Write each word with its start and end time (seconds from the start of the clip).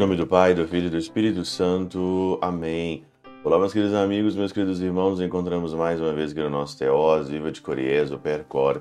nome 0.00 0.16
do 0.16 0.26
Pai, 0.26 0.54
do 0.54 0.66
Filho 0.66 0.86
e 0.86 0.90
do 0.90 0.96
Espírito 0.96 1.44
Santo. 1.44 2.38
Amém. 2.40 3.04
Olá, 3.44 3.58
meus 3.58 3.70
queridos 3.70 3.94
amigos, 3.94 4.34
meus 4.34 4.50
queridos 4.50 4.80
irmãos. 4.80 5.10
Nos 5.10 5.20
encontramos 5.20 5.74
mais 5.74 6.00
uma 6.00 6.10
vez 6.14 6.30
aqui 6.30 6.40
no 6.40 6.48
nosso 6.48 6.78
Teós, 6.78 7.28
Viva 7.28 7.52
de 7.52 7.60
Coriezo, 7.60 8.18
Percor, 8.18 8.80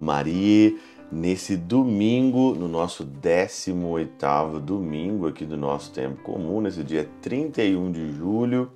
Maria, 0.00 0.74
nesse 1.10 1.56
domingo, 1.56 2.52
no 2.56 2.66
nosso 2.66 3.06
18º 3.06 4.58
domingo 4.58 5.28
aqui 5.28 5.44
do 5.44 5.56
nosso 5.56 5.92
tempo 5.92 6.20
comum, 6.24 6.60
nesse 6.60 6.82
dia 6.82 7.08
31 7.22 7.92
de 7.92 8.10
julho 8.10 8.72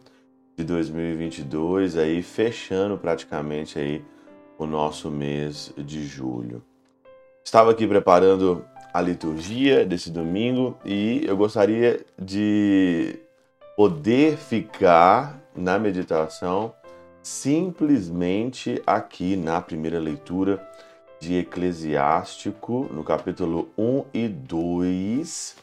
de 0.57 0.63
2022, 0.63 1.97
aí 1.97 2.23
fechando 2.23 2.97
praticamente 2.99 3.81
aí 3.81 4.01
o 4.57 4.65
nosso 4.65 5.11
mês 5.11 5.75
de 5.77 6.07
julho. 6.07 6.63
Estava 7.45 7.73
aqui 7.73 7.85
preparando 7.85 8.65
a 8.93 9.01
liturgia 9.01 9.85
desse 9.85 10.11
domingo 10.11 10.77
e 10.85 11.25
eu 11.27 11.37
gostaria 11.37 12.05
de 12.21 13.19
poder 13.77 14.37
ficar 14.37 15.41
na 15.55 15.79
meditação 15.79 16.75
simplesmente 17.23 18.83
aqui 18.87 19.37
na 19.37 19.61
primeira 19.61 19.99
leitura 19.99 20.67
de 21.21 21.37
Eclesiástico, 21.37 22.89
no 22.91 23.05
capítulo 23.05 23.69
1 23.77 24.05
e 24.15 24.29
2, 24.29 25.57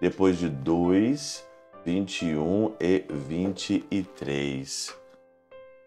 depois 0.00 0.38
de 0.38 0.48
2, 0.48 1.46
21 1.84 2.72
e 2.80 3.04
23. 3.10 4.94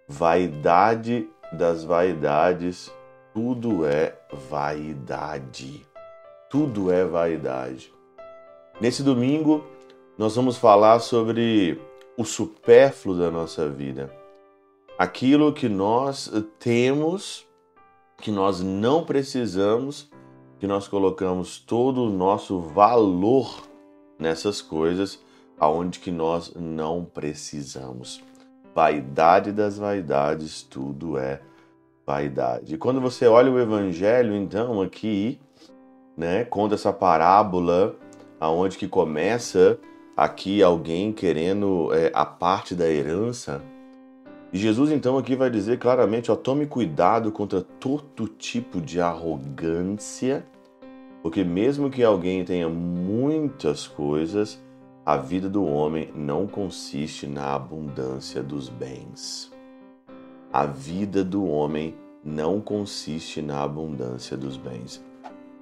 Vaidade 0.08 1.28
das 1.52 1.84
vaidades, 1.84 2.92
tudo 3.34 3.86
é 3.86 4.16
vaidade 4.50 5.86
tudo 6.56 6.90
é 6.90 7.04
vaidade. 7.04 7.92
Nesse 8.80 9.04
domingo, 9.04 9.66
nós 10.18 10.38
vamos 10.38 10.56
falar 10.56 11.00
sobre 11.00 11.78
o 12.16 12.24
supérfluo 12.24 13.18
da 13.18 13.30
nossa 13.30 13.68
vida. 13.68 14.10
Aquilo 14.98 15.52
que 15.52 15.68
nós 15.68 16.32
temos, 16.58 17.46
que 18.20 18.32
nós 18.32 18.62
não 18.62 19.04
precisamos, 19.04 20.10
que 20.58 20.66
nós 20.66 20.88
colocamos 20.88 21.60
todo 21.60 22.04
o 22.04 22.10
nosso 22.10 22.62
valor 22.62 23.68
nessas 24.18 24.62
coisas 24.62 25.22
aonde 25.60 26.00
que 26.00 26.10
nós 26.10 26.54
não 26.56 27.04
precisamos. 27.04 28.24
Vaidade 28.74 29.52
das 29.52 29.78
vaidades, 29.78 30.64
tudo 30.64 31.18
é 31.18 31.42
vaidade. 32.08 32.76
E 32.76 32.78
quando 32.78 33.02
você 33.02 33.28
olha 33.28 33.52
o 33.52 33.60
evangelho, 33.60 34.34
então, 34.34 34.82
aqui, 34.82 35.38
né? 36.18 36.44
Conta 36.46 36.76
essa 36.76 36.94
parábola 36.94 37.96
aonde 38.40 38.78
que 38.78 38.88
começa 38.88 39.80
aqui 40.16 40.64
alguém 40.64 41.12
querendo 41.12 41.90
é, 41.94 42.12
a 42.14 42.26
parte 42.26 42.74
da 42.74 42.90
herança. 42.90 43.62
E 44.54 44.58
Jesus 44.58 44.92
então 44.92 45.18
aqui 45.18 45.36
vai 45.36 45.50
dizer 45.50 45.78
claramente, 45.80 46.32
ó, 46.32 46.36
tome 46.36 46.66
cuidado 46.66 47.32
contra 47.32 47.62
todo 47.62 48.28
tipo 48.28 48.80
de 48.80 49.02
arrogância, 49.02 50.46
porque 51.22 51.44
mesmo 51.44 51.90
que 51.90 52.04
alguém 52.04 52.46
tenha 52.46 52.70
muitas 52.70 53.88
coisas, 53.88 54.64
a 55.06 55.18
vida 55.18 55.50
do 55.50 55.64
homem 55.64 56.10
não 56.16 56.48
consiste 56.48 57.28
na 57.28 57.54
abundância 57.54 58.42
dos 58.42 58.70
bens. 58.70 59.52
A 60.52 60.66
vida 60.66 61.24
do 61.24 61.46
homem 61.46 61.94
não 62.24 62.62
consiste 62.62 63.42
na 63.42 63.62
abundância 63.62 64.36
dos 64.36 64.58
bens. 64.58 65.05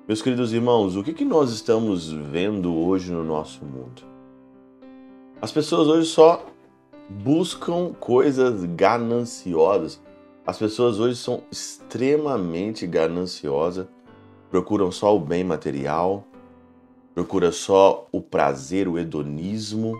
Meus 0.05 0.21
queridos 0.21 0.51
irmãos, 0.51 0.97
o 0.97 1.03
que, 1.03 1.13
que 1.13 1.23
nós 1.23 1.49
estamos 1.49 2.11
vendo 2.11 2.75
hoje 2.75 3.09
no 3.09 3.23
nosso 3.23 3.63
mundo? 3.63 4.01
As 5.41 5.49
pessoas 5.49 5.87
hoje 5.87 6.09
só 6.09 6.45
buscam 7.09 7.93
coisas 7.93 8.65
gananciosas. 8.65 10.01
As 10.45 10.57
pessoas 10.57 10.99
hoje 10.99 11.15
são 11.15 11.43
extremamente 11.49 12.85
gananciosas, 12.85 13.87
procuram 14.51 14.91
só 14.91 15.15
o 15.15 15.19
bem 15.21 15.41
material, 15.41 16.27
procuram 17.15 17.53
só 17.53 18.05
o 18.11 18.21
prazer, 18.21 18.89
o 18.89 18.99
hedonismo. 18.99 19.93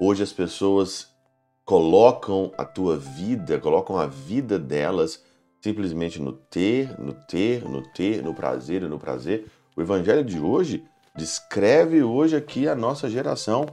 Hoje 0.00 0.22
as 0.22 0.32
pessoas 0.32 1.14
colocam 1.62 2.50
a 2.56 2.64
tua 2.64 2.96
vida, 2.96 3.58
colocam 3.58 3.98
a 3.98 4.06
vida 4.06 4.58
delas 4.58 5.22
simplesmente 5.64 6.20
no 6.20 6.30
ter, 6.30 6.94
no 7.00 7.14
ter, 7.14 7.66
no 7.66 7.80
ter, 7.80 8.22
no 8.22 8.34
prazer 8.34 8.82
e 8.82 8.86
no 8.86 8.98
prazer. 8.98 9.46
O 9.74 9.80
evangelho 9.80 10.22
de 10.22 10.38
hoje 10.38 10.84
descreve 11.16 12.02
hoje 12.02 12.36
aqui 12.36 12.68
a 12.68 12.74
nossa 12.74 13.08
geração. 13.08 13.64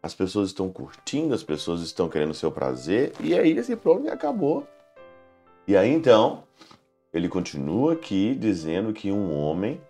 As 0.00 0.14
pessoas 0.14 0.50
estão 0.50 0.70
curtindo, 0.70 1.34
as 1.34 1.42
pessoas 1.42 1.82
estão 1.82 2.08
querendo 2.08 2.34
seu 2.34 2.52
prazer, 2.52 3.12
e 3.18 3.36
aí 3.36 3.50
esse 3.58 3.74
problema 3.74 4.14
acabou. 4.14 4.64
E 5.66 5.76
aí 5.76 5.90
então, 5.90 6.44
ele 7.12 7.28
continua 7.28 7.94
aqui 7.94 8.32
dizendo 8.36 8.92
que 8.92 9.10
um 9.10 9.36
homem 9.36 9.80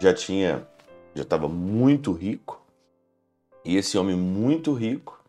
já 0.00 0.12
tinha, 0.12 0.66
já 1.14 1.22
estava 1.22 1.46
muito 1.46 2.10
rico, 2.10 2.60
e 3.64 3.76
esse 3.76 3.96
homem 3.96 4.16
muito 4.16 4.72
rico, 4.72 5.22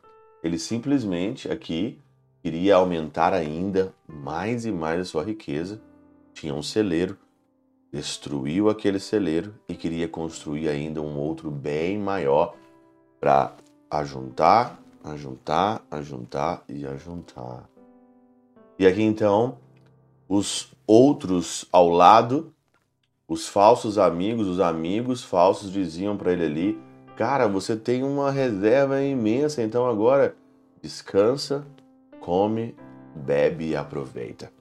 ele 0.43 0.57
simplesmente 0.57 1.51
aqui 1.51 1.99
queria 2.41 2.77
aumentar 2.77 3.31
ainda 3.31 3.93
mais 4.21 4.65
e 4.65 4.71
mais 4.71 5.01
a 5.01 5.05
sua 5.05 5.23
riqueza. 5.23 5.81
Tinha 6.33 6.53
um 6.53 6.61
celeiro, 6.61 7.17
destruiu 7.91 8.69
aquele 8.69 8.99
celeiro 8.99 9.55
e 9.67 9.75
queria 9.75 10.07
construir 10.07 10.69
ainda 10.69 11.01
um 11.01 11.17
outro 11.17 11.49
bem 11.49 11.97
maior 11.97 12.55
para 13.19 13.55
ajuntar, 13.89 14.79
ajuntar, 15.03 15.83
ajuntar 15.89 16.63
e 16.69 16.85
ajuntar. 16.85 17.67
E 18.77 18.85
aqui 18.85 19.01
então, 19.01 19.57
os 20.29 20.71
outros 20.85 21.65
ao 21.71 21.89
lado, 21.89 22.53
os 23.27 23.47
falsos 23.47 23.97
amigos, 23.97 24.47
os 24.47 24.59
amigos 24.59 25.23
falsos 25.23 25.71
diziam 25.71 26.15
para 26.15 26.31
ele 26.31 26.45
ali: 26.45 26.79
Cara, 27.17 27.47
você 27.47 27.75
tem 27.75 28.03
uma 28.03 28.31
reserva 28.31 29.01
imensa, 29.01 29.61
então 29.61 29.87
agora 29.87 30.35
descansa, 30.81 31.65
come, 32.19 32.75
bebe 33.15 33.69
e 33.69 33.75
aproveita. 33.75 34.51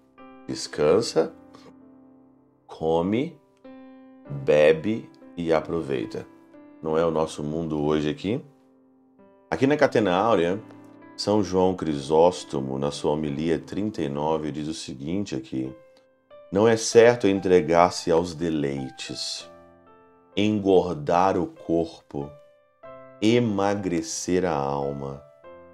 Descansa, 0.47 1.33
come, 2.67 3.39
bebe 4.29 5.09
e 5.37 5.53
aproveita. 5.53 6.27
Não 6.83 6.97
é 6.97 7.05
o 7.05 7.11
nosso 7.11 7.43
mundo 7.43 7.81
hoje 7.81 8.09
aqui? 8.09 8.43
Aqui 9.51 9.67
na 9.67 9.77
Catena 9.77 10.15
Áurea, 10.15 10.61
São 11.17 11.43
João 11.43 11.75
Crisóstomo, 11.75 12.79
na 12.79 12.91
sua 12.91 13.13
homilia 13.13 13.59
39, 13.59 14.53
diz 14.53 14.69
o 14.69 14.75
seguinte 14.75 15.35
aqui: 15.35 15.75
Não 16.51 16.67
é 16.67 16.77
certo 16.77 17.29
entregar-se 17.29 18.11
aos 18.11 18.35
deleites, 18.35 19.51
engordar 20.37 21.37
o 21.37 21.47
corpo, 21.47 22.31
emagrecer 23.21 24.45
a 24.45 24.55
alma 24.55 25.23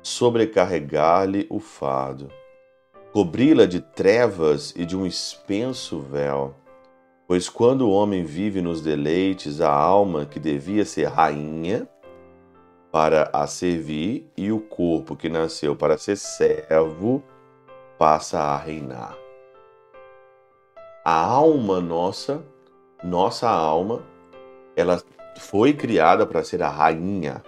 sobrecarregar-lhe 0.06 1.48
o 1.50 1.58
fado, 1.58 2.31
cobri-la 3.16 3.65
de 3.65 3.81
trevas 3.81 4.75
e 4.77 4.84
de 4.84 4.94
um 4.94 5.06
expenso 5.06 6.00
véu. 6.00 6.54
Pois 7.27 7.49
quando 7.49 7.88
o 7.88 7.91
homem 7.91 8.22
vive 8.22 8.60
nos 8.60 8.82
deleites, 8.82 9.62
a 9.62 9.72
alma 9.72 10.27
que 10.27 10.38
devia 10.38 10.84
ser 10.84 11.06
rainha 11.06 11.88
para 12.93 13.31
a 13.32 13.47
servir 13.47 14.31
e 14.37 14.53
o 14.53 14.60
corpo 14.60 15.16
que 15.16 15.31
nasceu 15.31 15.75
para 15.75 15.97
ser 15.97 16.16
servo 16.16 17.22
passa 17.99 18.38
a 18.38 18.59
reinar. 18.59 19.16
A 21.02 21.19
alma 21.19 21.81
nossa, 21.81 22.44
nossa 23.02 23.49
alma, 23.49 24.02
ela 24.76 25.02
foi 25.38 25.73
criada 25.73 26.26
para 26.26 26.44
ser 26.44 26.62
a 26.62 26.69
rainha, 26.69 27.43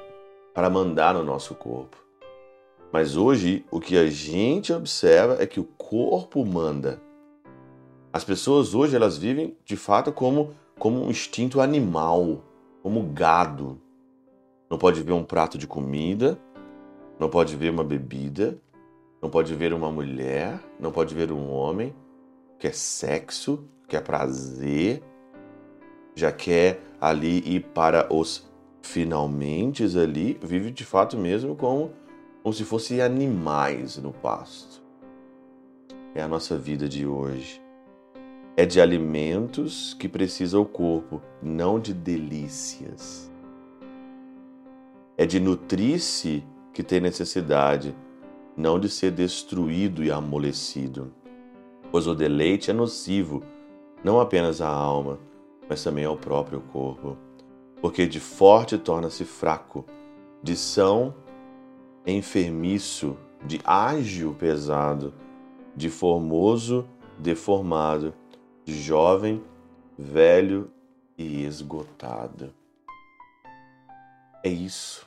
para 0.55 0.71
mandar 0.71 1.13
no 1.13 1.23
nosso 1.23 1.55
corpo. 1.55 2.08
Mas 2.93 3.17
hoje 3.17 3.65
o 3.71 3.81
que 3.81 3.99
a 3.99 4.09
gente 4.09 4.73
observa 4.73 5.37
é 5.41 5.47
que 5.47 5.61
o 5.61 5.65
corpo 5.65 6.45
manda. 6.45 7.01
As 8.13 8.25
pessoas 8.25 8.75
hoje 8.75 8.97
elas 8.97 9.19
vivem 9.19 9.57
de 9.65 9.77
fato 9.77 10.11
como 10.13 10.55
como 10.79 11.05
um 11.05 11.11
instinto 11.11 11.61
animal, 11.61 12.45
como 12.83 13.03
gado. 13.03 13.81
Não 14.71 14.79
pode 14.79 15.03
ver 15.03 15.13
um 15.13 15.25
prato 15.25 15.59
de 15.59 15.67
comida, 15.67 16.39
não 17.19 17.29
pode 17.29 17.57
ver 17.57 17.71
uma 17.71 17.83
bebida, 17.83 18.57
não 19.21 19.29
pode 19.29 19.55
ver 19.55 19.73
uma 19.73 19.91
mulher, 19.91 20.61
não 20.79 20.93
pode 20.93 21.15
ver 21.15 21.33
um 21.33 21.51
homem, 21.51 21.95
quer 22.59 22.75
sexo, 22.75 23.65
quer 23.89 24.03
prazer, 24.03 25.03
já 26.15 26.31
quer 26.31 26.81
ali 27.01 27.39
ir 27.45 27.61
para 27.75 28.13
os 28.13 28.49
finalmente 28.81 29.85
ali, 29.85 30.39
vive 30.43 30.71
de 30.71 30.85
fato 30.85 31.17
mesmo 31.17 31.57
como 31.57 31.91
como 32.49 32.55
se 32.55 32.65
fossem 32.65 33.03
animais 33.03 33.99
no 33.99 34.11
pasto. 34.11 34.83
É 36.15 36.23
a 36.23 36.27
nossa 36.27 36.57
vida 36.57 36.89
de 36.89 37.07
hoje. 37.07 37.61
É 38.57 38.65
de 38.65 38.81
alimentos 38.81 39.93
que 39.93 40.09
precisa 40.09 40.59
o 40.59 40.65
corpo, 40.65 41.21
não 41.43 41.79
de 41.79 41.93
delícias. 41.93 43.31
É 45.19 45.27
de 45.27 45.39
nutrir-se 45.39 46.43
que 46.73 46.83
tem 46.83 47.03
necessidade, 47.03 47.95
não 48.57 48.81
de 48.81 48.89
ser 48.89 49.11
destruído 49.11 50.03
e 50.03 50.11
amolecido. 50.11 51.13
Pois 51.93 52.07
o 52.07 52.15
deleite 52.15 52.71
é 52.71 52.73
nocivo, 52.73 53.43
não 54.03 54.19
apenas 54.19 54.63
à 54.63 54.71
alma, 54.71 55.19
mas 55.69 55.85
também 55.85 56.07
ao 56.07 56.17
próprio 56.17 56.63
corpo. 56.63 57.15
Porque 57.83 58.07
de 58.07 58.19
forte 58.21 58.79
torna-se 58.79 59.27
fraco, 59.27 59.85
de 60.43 60.57
são 60.57 61.15
enfermiço, 62.13 63.17
de 63.45 63.61
ágil 63.65 64.35
pesado, 64.35 65.15
de 65.77 65.89
formoso 65.91 66.89
deformado, 67.19 68.15
de 68.65 68.81
jovem, 68.81 69.43
velho 69.99 70.71
e 71.17 71.45
esgotado. 71.45 72.55
É 74.43 74.49
isso. 74.49 75.07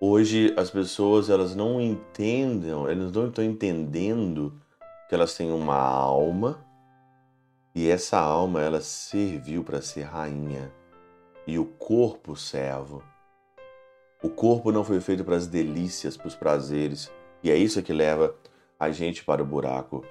Hoje 0.00 0.54
as 0.56 0.70
pessoas 0.70 1.28
elas 1.28 1.54
não 1.54 1.80
entendem, 1.80 2.70
elas 2.70 3.12
não 3.12 3.28
estão 3.28 3.44
entendendo 3.44 4.58
que 5.08 5.14
elas 5.14 5.34
têm 5.34 5.52
uma 5.52 5.76
alma 5.76 6.64
e 7.74 7.88
essa 7.88 8.18
alma 8.18 8.62
ela 8.62 8.80
serviu 8.80 9.62
para 9.62 9.82
ser 9.82 10.02
rainha 10.02 10.72
e 11.46 11.58
o 11.58 11.66
corpo 11.66 12.34
servo. 12.34 13.02
O 14.22 14.28
corpo 14.28 14.70
não 14.70 14.84
foi 14.84 15.00
feito 15.00 15.24
para 15.24 15.36
as 15.36 15.46
delícias, 15.46 16.16
para 16.16 16.28
os 16.28 16.34
prazeres, 16.34 17.10
e 17.42 17.50
é 17.50 17.56
isso 17.56 17.82
que 17.82 17.92
leva 17.92 18.34
a 18.78 18.90
gente 18.90 19.24
para 19.24 19.42
o 19.42 19.46
buraco. 19.46 20.04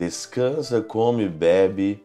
Descansa, 0.00 0.82
come, 0.82 1.28
bebe 1.28 2.04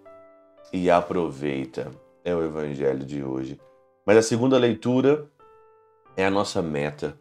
e 0.71 0.89
aproveita. 0.89 1.91
É 2.23 2.35
o 2.35 2.43
evangelho 2.43 3.03
de 3.03 3.23
hoje. 3.23 3.59
Mas 4.05 4.17
a 4.17 4.21
segunda 4.21 4.57
leitura 4.57 5.27
é 6.15 6.25
a 6.25 6.31
nossa 6.31 6.61
meta. 6.61 7.17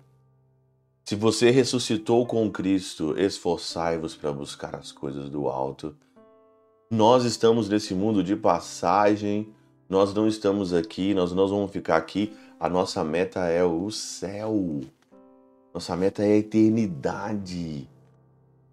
Se 1.05 1.15
você 1.15 1.51
ressuscitou 1.51 2.27
com 2.27 2.51
Cristo, 2.51 3.19
esforçai-vos 3.19 4.17
para 4.17 4.33
buscar 4.33 4.75
as 4.75 4.93
coisas 4.93 5.31
do 5.31 5.49
alto. 5.49 5.97
Nós 6.91 7.25
estamos 7.25 7.69
nesse 7.69 7.95
mundo 7.95 8.23
de 8.23 8.37
passagem, 8.37 9.53
nós 9.89 10.13
não 10.13 10.27
estamos 10.27 10.75
aqui, 10.75 11.15
nós 11.15 11.33
não 11.33 11.47
vamos 11.47 11.71
ficar 11.71 11.97
aqui. 11.97 12.37
A 12.59 12.71
nossa 12.71 13.05
meta 13.05 13.41
é 13.49 13.63
o 13.63 13.91
céu. 13.91 14.81
Nossa 15.75 15.95
meta 15.95 16.23
é 16.23 16.33
a 16.33 16.37
eternidade. 16.39 17.87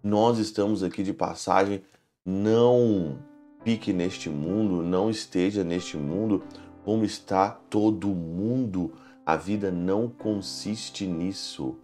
Nós 0.02 0.38
estamos 0.38 0.82
aqui 0.82 1.02
de 1.02 1.12
passagem, 1.12 1.82
não 2.24 3.18
pique 3.62 3.92
neste 3.92 4.30
mundo, 4.30 4.82
não 4.82 5.10
esteja 5.10 5.62
neste 5.62 5.98
mundo 5.98 6.42
como 6.82 7.04
está 7.04 7.50
todo 7.50 8.08
mundo. 8.08 8.90
A 9.26 9.36
vida 9.36 9.70
não 9.70 10.08
consiste 10.08 11.06
nisso. 11.06 11.76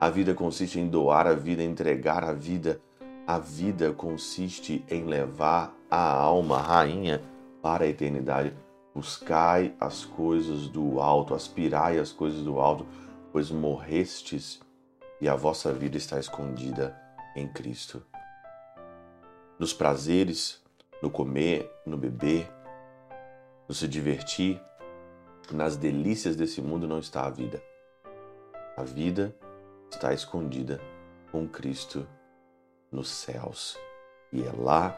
A 0.00 0.08
vida 0.08 0.34
consiste 0.34 0.78
em 0.78 0.86
doar 0.86 1.26
a 1.26 1.34
vida, 1.34 1.64
entregar 1.64 2.22
a 2.22 2.32
vida. 2.32 2.80
A 3.26 3.40
vida 3.40 3.92
consiste 3.92 4.84
em 4.88 5.04
levar 5.04 5.74
a 5.90 6.12
alma 6.12 6.58
rainha 6.58 7.20
para 7.60 7.84
a 7.84 7.88
eternidade. 7.88 8.54
Buscai 8.98 9.76
as 9.78 10.04
coisas 10.04 10.66
do 10.66 11.00
alto, 11.00 11.32
aspirai 11.32 12.00
as 12.00 12.10
coisas 12.10 12.42
do 12.42 12.58
alto, 12.58 12.84
pois 13.30 13.48
morrestes 13.48 14.60
e 15.20 15.28
a 15.28 15.36
vossa 15.36 15.72
vida 15.72 15.96
está 15.96 16.18
escondida 16.18 17.00
em 17.36 17.46
Cristo. 17.46 18.04
Nos 19.56 19.72
prazeres, 19.72 20.60
no 21.00 21.08
comer, 21.08 21.72
no 21.86 21.96
beber, 21.96 22.52
no 23.68 23.72
se 23.72 23.86
divertir, 23.86 24.60
nas 25.52 25.76
delícias 25.76 26.34
desse 26.34 26.60
mundo 26.60 26.88
não 26.88 26.98
está 26.98 27.24
a 27.24 27.30
vida. 27.30 27.62
A 28.76 28.82
vida 28.82 29.32
está 29.88 30.12
escondida 30.12 30.80
com 31.30 31.46
Cristo 31.46 32.04
nos 32.90 33.08
céus 33.08 33.78
e 34.32 34.42
é 34.42 34.50
lá 34.50 34.90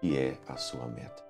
que 0.00 0.18
é 0.18 0.36
a 0.48 0.56
sua 0.56 0.88
meta. 0.88 1.29